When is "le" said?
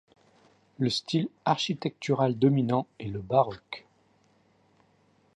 0.79-0.89, 3.09-3.21